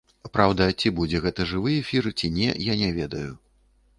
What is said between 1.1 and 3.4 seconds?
гэта жывы эфір, ці не, я не ведаю.